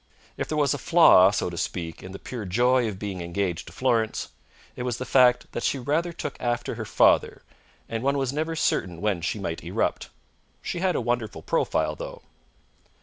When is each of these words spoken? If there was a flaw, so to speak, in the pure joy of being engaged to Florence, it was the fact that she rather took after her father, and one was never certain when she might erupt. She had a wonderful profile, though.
If 0.35 0.47
there 0.49 0.57
was 0.57 0.73
a 0.73 0.79
flaw, 0.79 1.29
so 1.29 1.51
to 1.51 1.57
speak, 1.59 2.01
in 2.01 2.11
the 2.11 2.17
pure 2.17 2.43
joy 2.43 2.87
of 2.87 2.97
being 2.97 3.21
engaged 3.21 3.67
to 3.67 3.71
Florence, 3.71 4.29
it 4.75 4.81
was 4.81 4.97
the 4.97 5.05
fact 5.05 5.51
that 5.51 5.61
she 5.61 5.77
rather 5.77 6.11
took 6.11 6.37
after 6.41 6.73
her 6.73 6.85
father, 6.85 7.43
and 7.87 8.01
one 8.01 8.17
was 8.17 8.33
never 8.33 8.55
certain 8.55 8.99
when 8.99 9.21
she 9.21 9.37
might 9.37 9.63
erupt. 9.63 10.09
She 10.59 10.79
had 10.79 10.95
a 10.95 11.01
wonderful 11.01 11.43
profile, 11.43 11.95
though. 11.95 12.23